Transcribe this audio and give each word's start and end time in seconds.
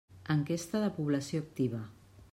Enquesta 0.35 0.81
de 0.85 0.89
Població 0.97 1.45
Activa. 1.45 1.83